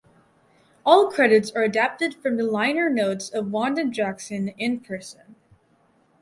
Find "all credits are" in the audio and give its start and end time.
0.83-1.61